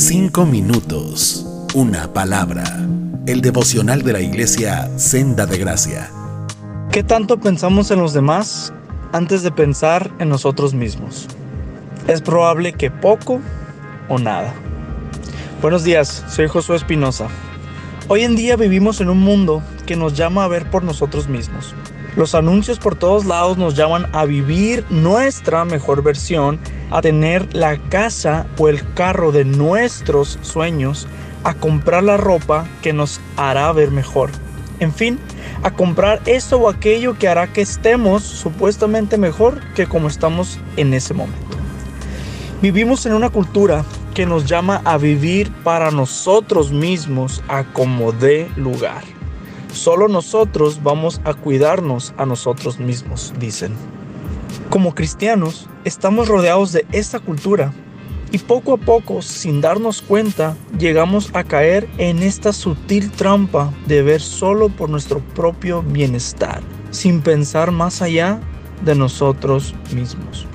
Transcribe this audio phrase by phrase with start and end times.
[0.00, 2.62] Cinco minutos, una palabra.
[3.26, 6.08] El devocional de la iglesia Senda de Gracia.
[6.92, 8.72] ¿Qué tanto pensamos en los demás
[9.10, 11.26] antes de pensar en nosotros mismos?
[12.06, 13.40] Es probable que poco
[14.08, 14.54] o nada.
[15.60, 17.26] Buenos días, soy Josué Espinosa.
[18.06, 21.74] Hoy en día vivimos en un mundo que nos llama a ver por nosotros mismos.
[22.18, 26.58] Los anuncios por todos lados nos llaman a vivir nuestra mejor versión,
[26.90, 31.06] a tener la casa o el carro de nuestros sueños,
[31.44, 34.30] a comprar la ropa que nos hará ver mejor.
[34.80, 35.20] En fin,
[35.62, 40.94] a comprar esto o aquello que hará que estemos supuestamente mejor que como estamos en
[40.94, 41.56] ese momento.
[42.60, 48.50] Vivimos en una cultura que nos llama a vivir para nosotros mismos a como dé
[48.56, 49.17] lugar.
[49.72, 53.72] Solo nosotros vamos a cuidarnos a nosotros mismos, dicen.
[54.70, 57.72] Como cristianos, estamos rodeados de esta cultura
[58.30, 64.02] y poco a poco, sin darnos cuenta, llegamos a caer en esta sutil trampa de
[64.02, 68.38] ver solo por nuestro propio bienestar, sin pensar más allá
[68.84, 70.46] de nosotros mismos.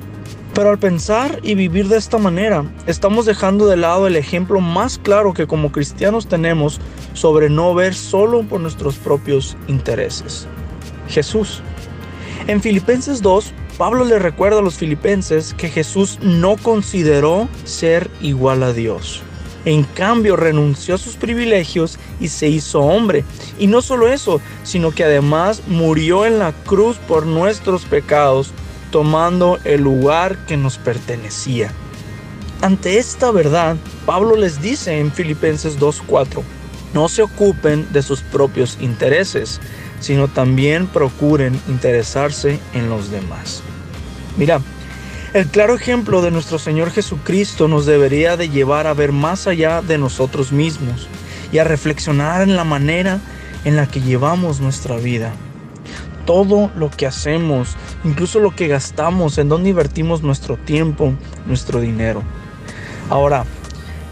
[0.54, 5.00] Pero al pensar y vivir de esta manera, estamos dejando de lado el ejemplo más
[5.00, 6.80] claro que como cristianos tenemos
[7.14, 10.48] sobre no ver solo por nuestros propios intereses.
[11.10, 11.64] Jesús.
[12.46, 18.62] En Filipenses 2, Pablo le recuerda a los filipenses que Jesús no consideró ser igual
[18.62, 19.24] a Dios.
[19.66, 23.24] En cambio, renunció a sus privilegios y se hizo hombre.
[23.58, 28.54] Y no solo eso, sino que además murió en la cruz por nuestros pecados
[28.94, 31.72] tomando el lugar que nos pertenecía.
[32.62, 36.44] Ante esta verdad, Pablo les dice en Filipenses 2.4,
[36.94, 39.60] no se ocupen de sus propios intereses,
[40.00, 43.64] sino también procuren interesarse en los demás.
[44.38, 44.62] Mira,
[45.34, 49.82] el claro ejemplo de nuestro Señor Jesucristo nos debería de llevar a ver más allá
[49.82, 51.08] de nosotros mismos
[51.52, 53.20] y a reflexionar en la manera
[53.66, 55.34] en la que llevamos nuestra vida
[56.26, 61.14] todo lo que hacemos, incluso lo que gastamos, en dónde invertimos nuestro tiempo,
[61.46, 62.24] nuestro dinero.
[63.10, 63.46] Ahora,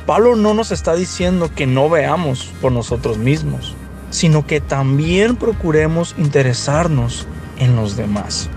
[0.05, 3.75] Pablo no nos está diciendo que no veamos por nosotros mismos,
[4.09, 7.27] sino que también procuremos interesarnos
[7.59, 8.49] en los demás.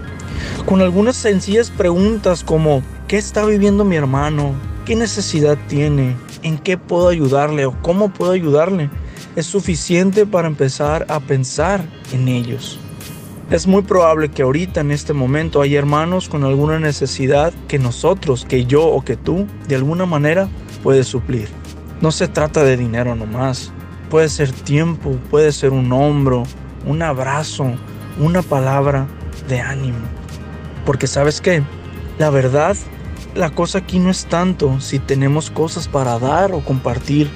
[0.66, 4.52] Con algunas sencillas preguntas como ¿qué está viviendo mi hermano?
[4.84, 6.16] ¿Qué necesidad tiene?
[6.42, 8.90] ¿En qué puedo ayudarle o cómo puedo ayudarle?
[9.36, 12.78] Es suficiente para empezar a pensar en ellos.
[13.50, 18.46] Es muy probable que ahorita en este momento hay hermanos con alguna necesidad que nosotros,
[18.48, 20.48] que yo o que tú, de alguna manera
[20.82, 21.48] puedes suplir.
[22.00, 23.70] No se trata de dinero nomás.
[24.08, 26.44] Puede ser tiempo, puede ser un hombro,
[26.86, 27.66] un abrazo,
[28.18, 29.06] una palabra
[29.46, 29.98] de ánimo.
[30.86, 31.62] Porque sabes qué,
[32.18, 32.76] la verdad,
[33.34, 37.28] la cosa aquí no es tanto si tenemos cosas para dar o compartir,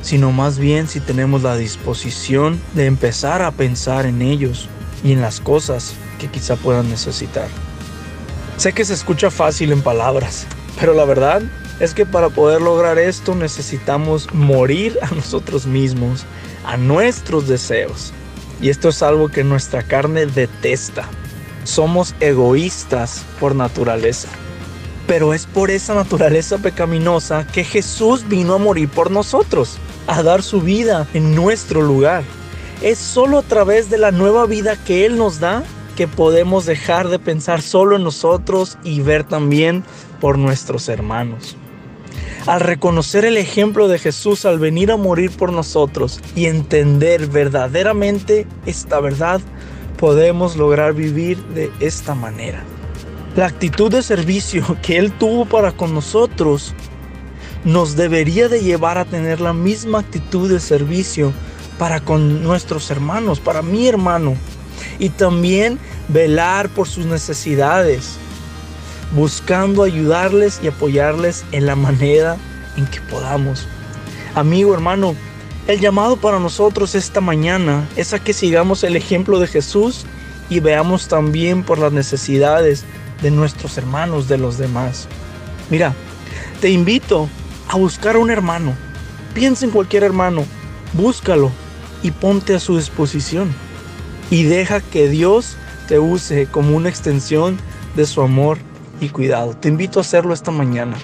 [0.00, 4.70] sino más bien si tenemos la disposición de empezar a pensar en ellos
[5.02, 7.48] y en las cosas que quizá puedan necesitar.
[8.56, 10.46] Sé que se escucha fácil en palabras,
[10.78, 11.42] pero la verdad
[11.80, 16.24] es que para poder lograr esto necesitamos morir a nosotros mismos,
[16.64, 18.12] a nuestros deseos.
[18.60, 21.08] Y esto es algo que nuestra carne detesta.
[21.64, 24.28] Somos egoístas por naturaleza.
[25.06, 30.42] Pero es por esa naturaleza pecaminosa que Jesús vino a morir por nosotros, a dar
[30.42, 32.22] su vida en nuestro lugar.
[32.82, 35.62] Es solo a través de la nueva vida que Él nos da
[35.96, 39.84] que podemos dejar de pensar solo en nosotros y ver también
[40.18, 41.58] por nuestros hermanos.
[42.46, 48.46] Al reconocer el ejemplo de Jesús al venir a morir por nosotros y entender verdaderamente
[48.64, 49.42] esta verdad,
[49.98, 52.64] podemos lograr vivir de esta manera.
[53.36, 56.74] La actitud de servicio que Él tuvo para con nosotros
[57.62, 61.34] nos debería de llevar a tener la misma actitud de servicio
[61.80, 64.36] para con nuestros hermanos, para mi hermano.
[64.98, 68.18] Y también velar por sus necesidades,
[69.16, 72.36] buscando ayudarles y apoyarles en la manera
[72.76, 73.66] en que podamos.
[74.34, 75.14] Amigo, hermano,
[75.68, 80.04] el llamado para nosotros esta mañana es a que sigamos el ejemplo de Jesús
[80.50, 82.84] y veamos también por las necesidades
[83.22, 85.08] de nuestros hermanos, de los demás.
[85.70, 85.94] Mira,
[86.60, 87.26] te invito
[87.68, 88.74] a buscar a un hermano.
[89.32, 90.44] Piensa en cualquier hermano,
[90.92, 91.50] búscalo
[92.02, 93.52] y ponte a su disposición.
[94.30, 95.56] Y deja que Dios
[95.88, 97.58] te use como una extensión
[97.96, 98.58] de su amor
[99.00, 99.54] y cuidado.
[99.54, 100.96] Te invito a hacerlo esta mañana.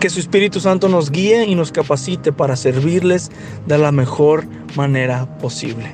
[0.00, 3.30] Que su Espíritu Santo nos guíe y nos capacite para servirles
[3.66, 4.46] de la mejor
[4.76, 5.92] manera posible.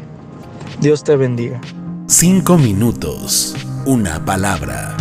[0.80, 1.60] Dios te bendiga.
[2.06, 3.54] Cinco minutos,
[3.86, 4.96] una palabra.